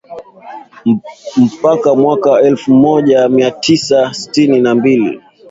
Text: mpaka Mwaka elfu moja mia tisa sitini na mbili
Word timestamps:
mpaka 1.53 1.95
Mwaka 1.95 2.41
elfu 2.41 2.73
moja 2.73 3.29
mia 3.29 3.51
tisa 3.51 4.13
sitini 4.13 4.61
na 4.61 4.75
mbili 4.75 5.21